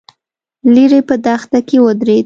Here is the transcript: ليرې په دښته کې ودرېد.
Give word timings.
ليرې 0.73 1.01
په 1.09 1.15
دښته 1.25 1.59
کې 1.67 1.77
ودرېد. 1.85 2.19